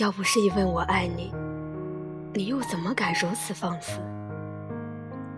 [0.00, 1.30] 要不是因为我爱你，
[2.32, 4.00] 你又怎么敢如此放肆？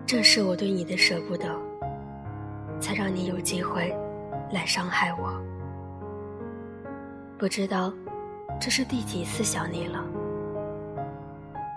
[0.05, 1.53] 正是我对你的舍不得，
[2.79, 3.93] 才让你有机会
[4.53, 5.33] 来伤害我。
[7.37, 7.91] 不知道
[8.57, 10.01] 这是第几次想你了。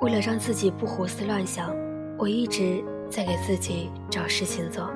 [0.00, 1.74] 为了让自己不胡思乱想，
[2.16, 4.88] 我一直在给自己找事情做。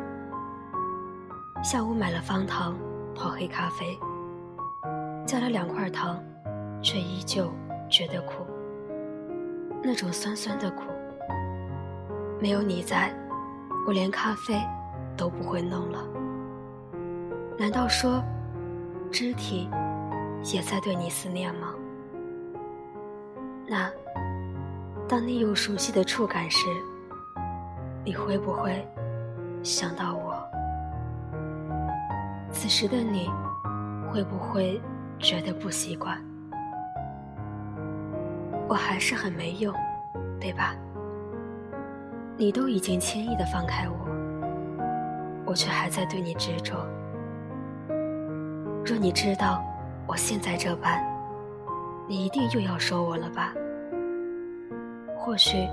[1.65, 2.79] 下午买了方糖
[3.13, 3.99] 泡黑咖啡，
[5.27, 6.23] 加了两块糖，
[6.81, 7.53] 却依旧。
[7.93, 8.47] 觉得苦，
[9.85, 10.85] 那种酸酸的苦。
[12.41, 13.15] 没有你在，
[13.87, 14.59] 我连咖啡
[15.15, 16.03] 都不会弄了。
[17.59, 18.25] 难道说，
[19.11, 19.69] 肢体
[20.43, 21.75] 也在对你思念吗？
[23.69, 23.91] 那，
[25.07, 26.67] 当你有熟悉的触感时，
[28.05, 28.89] 你会不会
[29.63, 30.43] 想到我？
[32.51, 33.31] 此时的你，
[34.11, 34.81] 会不会
[35.19, 36.19] 觉得不习惯？
[38.73, 39.75] 我还是很没用，
[40.41, 40.75] 对吧？
[42.39, 43.95] 你都已经轻易的放开我，
[45.45, 46.89] 我却还在对你执着。
[48.83, 49.63] 若你知道
[50.07, 51.05] 我现在这般，
[52.09, 53.53] 你一定又要说我了吧？
[55.19, 55.69] 或许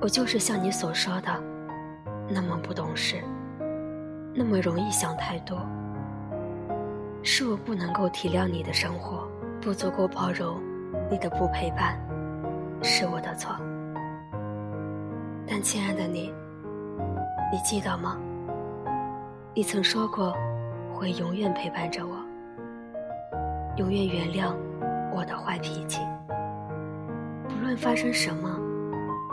[0.00, 1.42] 我就是像你所说的，
[2.28, 3.16] 那么不懂事，
[4.32, 5.58] 那么容易想太多。
[7.24, 9.28] 是我不能够体谅你的生活，
[9.60, 10.60] 不足够包容
[11.10, 12.00] 你的不陪伴。
[12.82, 13.54] 是我的错，
[15.46, 16.32] 但亲爱的你，
[17.52, 18.16] 你记得吗？
[19.54, 20.34] 你曾说过
[20.94, 22.16] 会永远陪伴着我，
[23.76, 24.54] 永远原谅
[25.12, 26.00] 我的坏脾气，
[27.48, 28.58] 不论发生什么，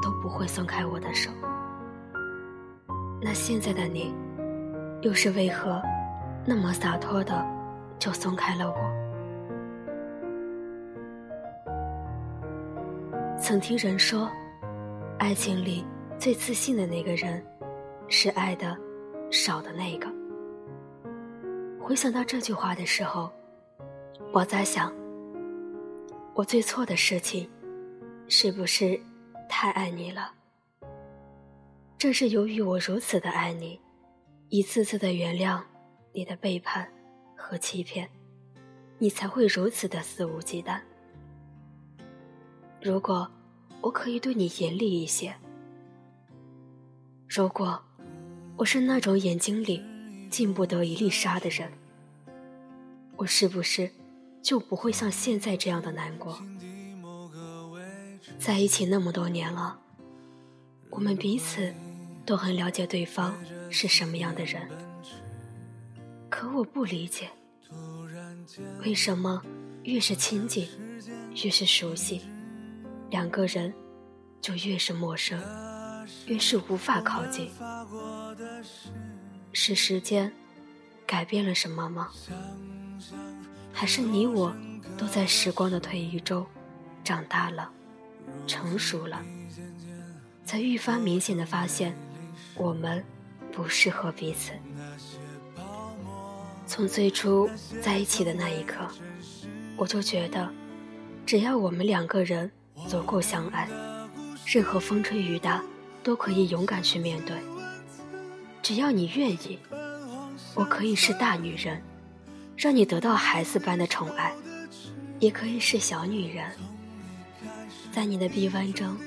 [0.02, 1.32] 都不会松开我的手。
[3.22, 4.14] 那现在的你，
[5.02, 5.82] 又是为何
[6.46, 7.46] 那么洒脱的
[7.98, 8.97] 就松开了我？
[13.40, 14.28] 曾听人说，
[15.20, 15.86] 爱情里
[16.20, 17.46] 最自信的那个人，
[18.10, 18.76] 是爱的
[19.30, 20.12] 少的那个。
[21.80, 23.32] 回想到这句话的时候，
[24.34, 24.92] 我在想，
[26.34, 27.48] 我最错的事情，
[28.28, 29.00] 是不是
[29.48, 30.32] 太爱你了？
[31.96, 33.80] 正是由于我如此的爱你，
[34.50, 35.62] 一次次的原谅
[36.12, 36.92] 你的背叛
[37.36, 38.10] 和欺骗，
[38.98, 40.80] 你才会如此的肆无忌惮。
[42.88, 43.30] 如果
[43.82, 45.36] 我可以对你严厉一些，
[47.28, 47.84] 如果
[48.56, 49.84] 我是那种眼睛里
[50.30, 51.70] 进不得一粒沙的人，
[53.18, 53.92] 我是不是
[54.42, 56.42] 就不会像现在这样的难过？
[58.40, 59.78] 在一起那么多年了，
[60.90, 61.74] 我们彼此
[62.26, 63.38] 都很了解对方
[63.70, 64.66] 是什么样的人，
[66.30, 67.30] 可我不理解，
[68.80, 69.44] 为什么
[69.84, 70.66] 越是亲近，
[71.44, 72.22] 越是熟悉。
[73.10, 73.74] 两个人
[74.42, 75.42] 就越是陌生，
[76.26, 77.50] 越是无法靠近。
[79.54, 80.32] 是时间
[81.06, 82.10] 改变了什么吗？
[83.72, 84.54] 还是你我
[84.98, 86.46] 都在时光的推移中
[87.04, 87.72] 长大了、
[88.46, 89.24] 成熟了，
[90.44, 91.96] 才愈发明显的发现
[92.56, 93.04] 我们
[93.52, 94.52] 不适合彼此？
[96.66, 97.50] 从最初
[97.82, 98.86] 在一起的那一刻，
[99.78, 100.52] 我就觉得，
[101.26, 102.52] 只要我们两个人。
[102.86, 103.68] 足够相爱，
[104.46, 105.64] 任何风吹雨打
[106.04, 107.36] 都可以勇敢去面对。
[108.62, 109.60] 只要你愿意，
[110.54, 111.82] 我可以是大女人，
[112.56, 114.32] 让你得到孩子般的宠爱；
[115.20, 116.52] 也可以是小女人，
[117.92, 118.98] 在你的臂弯中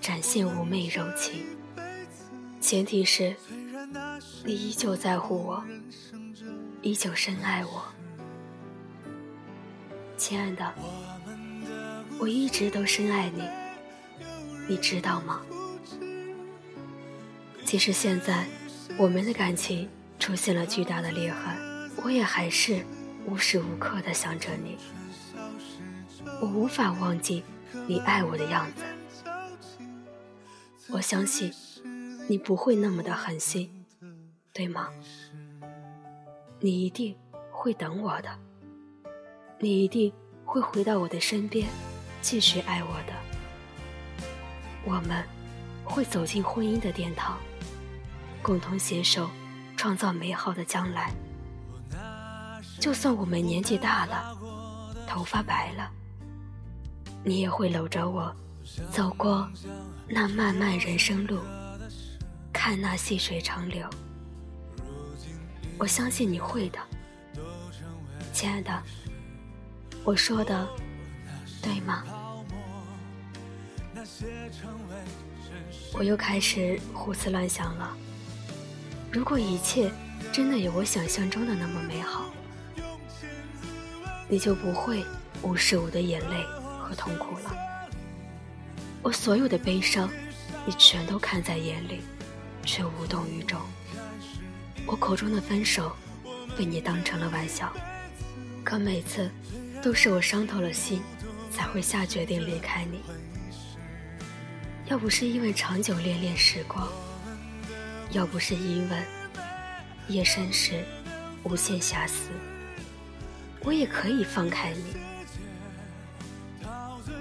[0.00, 1.44] 展现妩媚柔情。
[2.60, 3.34] 前提是，
[4.44, 5.64] 你依旧在乎我，
[6.82, 7.82] 依旧深爱我，
[10.16, 10.74] 亲爱的。
[12.18, 13.42] 我一直都深爱你，
[14.68, 15.42] 你知道吗？
[17.64, 18.46] 即使现在
[18.96, 22.84] 我们的感情出现了巨大的裂痕，我也还是
[23.26, 24.78] 无时无刻的想着你。
[26.40, 27.42] 我无法忘记
[27.86, 28.84] 你爱我的样子。
[30.88, 31.52] 我相信
[32.28, 33.84] 你不会那么的狠心，
[34.52, 34.88] 对吗？
[36.60, 37.14] 你一定
[37.50, 38.38] 会等我的，
[39.58, 40.12] 你一定
[40.44, 41.68] 会回到我的身边。
[42.28, 43.12] 继续爱我的，
[44.84, 45.24] 我们
[45.84, 47.38] 会走进婚姻的殿堂，
[48.42, 49.30] 共同携手
[49.76, 51.14] 创造美好的将来。
[52.80, 54.36] 就算我们年纪大了，
[55.06, 55.88] 头发白了，
[57.22, 58.34] 你也会搂着我，
[58.90, 59.48] 走过
[60.08, 61.38] 那漫漫人生路，
[62.52, 63.88] 看那细水长流。
[65.78, 66.80] 我相信你会的，
[68.32, 68.82] 亲爱的，
[70.02, 70.66] 我说的
[71.62, 72.04] 对吗？
[75.92, 77.96] 我又开始胡思乱想了。
[79.10, 79.90] 如果一切
[80.32, 82.30] 真的有我想象中的那么美好，
[84.28, 85.04] 你就不会
[85.42, 86.44] 无视我的眼泪
[86.80, 87.52] 和痛苦了。
[89.02, 90.10] 我所有的悲伤，
[90.66, 92.02] 你全都看在眼里，
[92.64, 93.60] 却无动于衷。
[94.84, 95.96] 我口中的分手，
[96.56, 97.72] 被你当成了玩笑，
[98.62, 99.30] 可每次
[99.82, 101.02] 都是我伤透了心，
[101.56, 103.00] 才会下决定离开你。
[104.84, 106.86] 要不是因为长久恋恋时光，
[108.10, 109.02] 要不是因为
[110.06, 110.84] 夜深时
[111.44, 112.28] 无限遐思，
[113.60, 114.96] 我也可以放开你。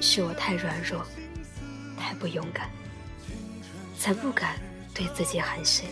[0.02, 1.02] 是我太软弱，
[1.98, 2.70] 太不勇敢，
[3.98, 4.60] 才不敢
[4.94, 5.88] 对自己狠心。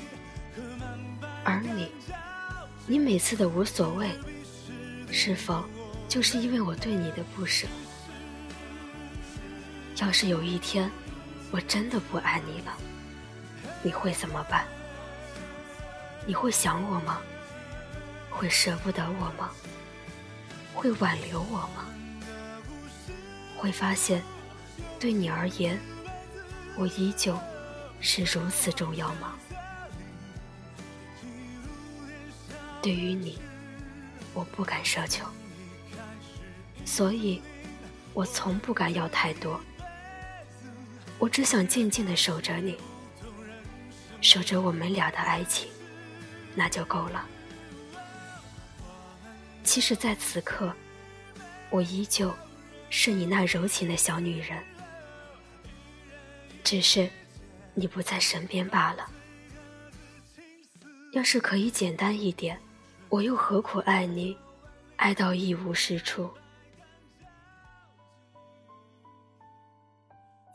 [1.45, 1.89] 而你，
[2.85, 4.11] 你每次的无所谓，
[5.09, 5.63] 是否
[6.09, 7.65] 就是因为我对你的不舍？
[9.97, 10.89] 要是有一天
[11.51, 12.75] 我真的不爱你了，
[13.83, 14.65] 你会怎么办？
[16.25, 17.21] 你会想我吗？
[18.29, 19.51] 会舍不得我吗？
[20.73, 21.85] 会挽留我吗？
[23.55, 24.23] 会发现，
[24.99, 25.79] 对你而言，
[26.75, 27.37] 我依旧
[27.99, 29.35] 是如此重要吗？
[32.81, 33.39] 对于你，
[34.33, 35.25] 我不敢奢求，
[36.83, 37.41] 所以，
[38.13, 39.61] 我从不敢要太多。
[41.23, 42.77] 我只想静静的守着你，
[44.19, 45.71] 守着我们俩的爱情，
[46.53, 47.25] 那就够了。
[49.63, 50.73] 其实，在此刻，
[51.69, 52.35] 我依旧
[52.89, 54.61] 是你那柔情的小女人，
[56.61, 57.09] 只是
[57.73, 59.09] 你不在身边罢了。
[61.13, 62.59] 要是可以简单一点。
[63.07, 64.37] 我又何苦爱你，
[64.97, 66.29] 爱到一无是处？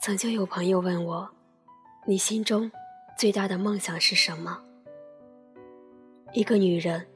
[0.09, 1.29] 曾经有朋友问我，
[2.07, 2.73] 你心中
[3.19, 4.59] 最大的梦想是什么？
[6.33, 7.07] 一个女人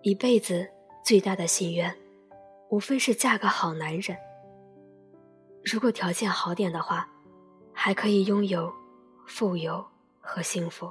[0.00, 0.66] 一辈子
[1.04, 1.94] 最大的心愿，
[2.70, 4.16] 无非是嫁个好男人。
[5.62, 7.06] 如果条件好点的话，
[7.74, 8.72] 还可以拥有
[9.26, 9.84] 富有
[10.18, 10.90] 和幸福。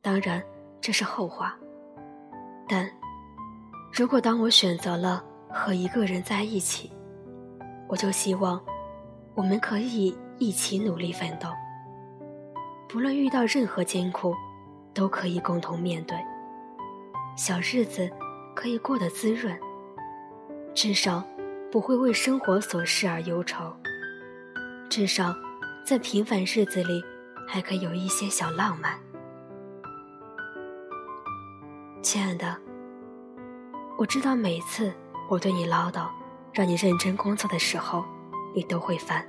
[0.00, 0.40] 当然，
[0.80, 1.58] 这是后话。
[2.68, 2.88] 但，
[3.92, 6.92] 如果当我选择了和一个人在一起，
[7.88, 8.64] 我就希望
[9.40, 11.48] 我们可以一起努力奋斗，
[12.86, 14.34] 不论遇到任何艰苦，
[14.92, 16.14] 都可以共同面对，
[17.38, 18.06] 小日子
[18.54, 19.58] 可以过得滋润，
[20.74, 21.24] 至少
[21.72, 23.74] 不会为生活琐事而忧愁，
[24.90, 25.34] 至少
[25.86, 27.02] 在平凡日子里
[27.48, 28.92] 还可以有一些小浪漫。
[32.02, 32.54] 亲爱的，
[33.96, 34.92] 我知道每次
[35.30, 36.10] 我对你唠叨，
[36.52, 38.04] 让你认真工作的时候，
[38.54, 39.26] 你都会烦。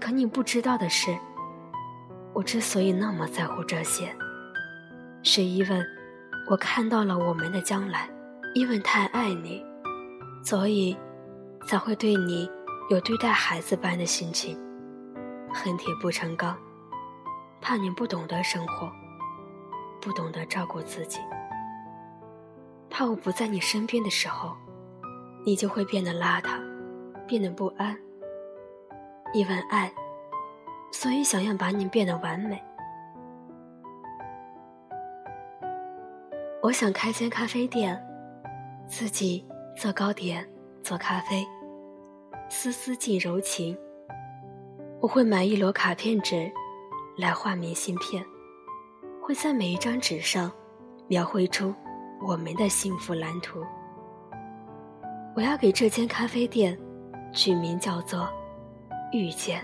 [0.00, 1.16] 可你不知道的是，
[2.32, 4.14] 我之所以那么在乎这些，
[5.22, 5.82] 是因为
[6.50, 8.08] 我看到了我们的将来，
[8.54, 9.64] 因为太爱你，
[10.44, 10.96] 所以
[11.66, 12.50] 才会对你
[12.90, 14.58] 有对待孩子般的心情，
[15.52, 16.56] 恨铁不成钢，
[17.60, 18.90] 怕你不懂得生活。
[20.00, 21.18] 不懂得照顾自己，
[22.88, 24.56] 怕我不在你身边的时候，
[25.44, 26.60] 你就会变得邋遢，
[27.26, 27.98] 变得不安。
[29.32, 29.92] 因为爱，
[30.92, 32.62] 所以想要把你变得完美。
[36.62, 37.98] 我想开间咖啡店，
[38.86, 40.46] 自己做糕点，
[40.82, 41.46] 做咖啡，
[42.48, 43.78] 丝丝尽柔情。
[45.00, 46.50] 我会买一摞卡片纸，
[47.16, 48.24] 来画明信片。
[49.22, 50.50] 会在每一张纸上
[51.06, 51.74] 描绘出
[52.26, 53.62] 我们的幸福蓝图。
[55.36, 56.76] 我要给这间咖啡店
[57.32, 58.26] 取名叫做
[59.12, 59.62] “遇见”。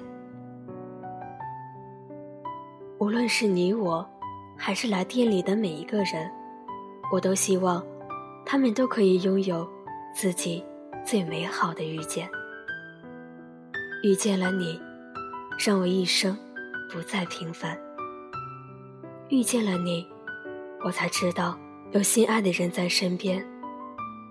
[2.99, 4.09] 无论是你我，
[4.57, 6.31] 还是来店里的每一个人，
[7.13, 7.85] 我都希望
[8.47, 9.69] 他们都可以拥有
[10.15, 10.65] 自己
[11.05, 12.29] 最美好的遇见。
[14.03, 14.81] 遇见了你，
[15.59, 16.37] 让我一生
[16.91, 17.79] 不再平凡。
[19.29, 20.07] 遇见了你，
[20.85, 21.59] 我才知道
[21.93, 23.45] 有心爱的人在身边，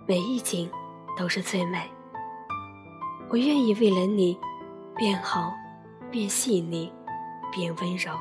[0.08, 0.70] 每一景
[1.18, 1.90] 都是最美。
[3.30, 4.38] 我愿意为了你
[4.96, 5.54] 变好，
[6.12, 6.92] 变细腻，
[7.52, 8.12] 变温柔。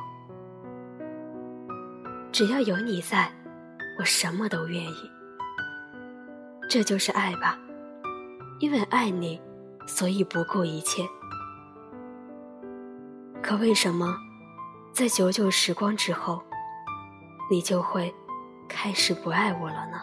[2.32, 3.30] 只要有你在，
[3.98, 5.10] 我什么都愿意。
[6.68, 7.58] 这就是爱吧，
[8.58, 9.38] 因为爱你，
[9.86, 11.06] 所以不顾一切。
[13.42, 14.16] 可为什么，
[14.94, 16.42] 在久久时光之后？
[17.50, 18.14] 你就会
[18.66, 19.98] 开始不爱我了呢？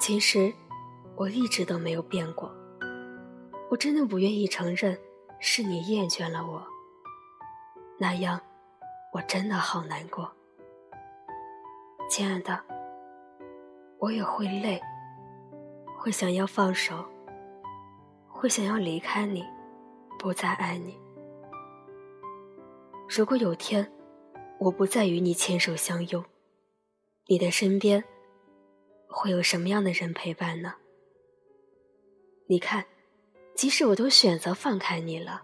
[0.00, 0.52] 其实
[1.14, 2.52] 我一直都没有变过，
[3.70, 4.98] 我真的不愿意承认
[5.38, 6.66] 是你厌倦了我，
[7.98, 8.40] 那样
[9.12, 10.28] 我真的好难过。
[12.10, 12.60] 亲爱的，
[13.98, 14.80] 我也会累，
[15.96, 17.04] 会想要放手，
[18.26, 19.46] 会想要离开你，
[20.18, 20.98] 不再爱你。
[23.08, 23.88] 如果有天
[24.58, 26.24] 我不再与你牵手相拥，
[27.28, 28.02] 你的身边
[29.08, 30.74] 会有什么样的人陪伴呢？
[32.48, 32.84] 你看，
[33.54, 35.42] 即使我都选择放开你了，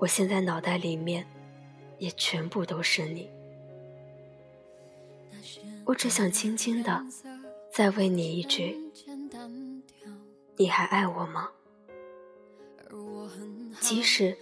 [0.00, 1.26] 我现在脑袋里面
[1.98, 3.30] 也全部都是你。
[5.84, 7.04] 我只想轻轻的
[7.70, 8.76] 再问你一句：
[10.56, 11.50] 你还爱我吗？
[13.80, 14.36] 即使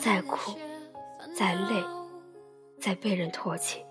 [0.00, 0.56] 再苦、
[1.36, 1.84] 再累、
[2.80, 3.84] 再被人唾弃，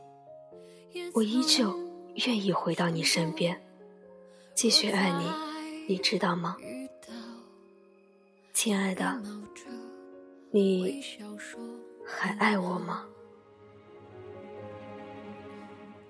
[1.13, 1.77] 我依旧
[2.25, 3.61] 愿意回到你身边，
[4.55, 6.57] 继续爱你，你知道吗？
[8.63, 9.21] 亲爱的，
[10.49, 11.03] 你
[12.05, 13.05] 还爱我吗？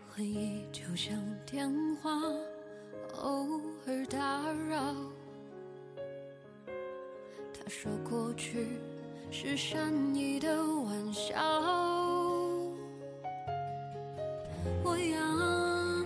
[0.07, 1.17] 回忆就像
[1.47, 2.11] 电话，
[3.23, 4.93] 偶尔打扰。
[7.51, 8.67] 他说过去
[9.31, 11.33] 是善意的玩笑。
[14.83, 16.05] 我仰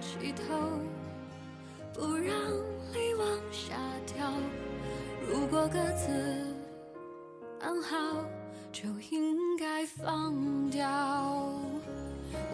[0.00, 0.58] 起头，
[1.92, 2.34] 不让
[2.94, 4.32] 泪往下掉。
[5.32, 6.12] 如果各自
[7.58, 7.96] 安好，
[8.70, 10.86] 就应该放掉。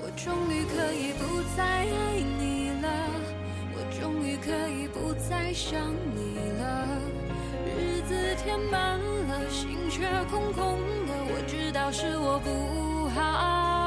[0.00, 2.88] 我终于可以不再爱你了，
[3.74, 6.86] 我终于可以不再想你了。
[7.76, 13.77] 日子填满了，心却空空的，我知道是我不好。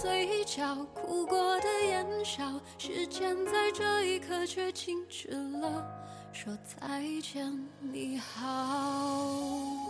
[0.00, 5.86] 嘴角，哭过的眼梢，时间在这一刻却静止了。
[6.32, 9.89] 说再见，你好。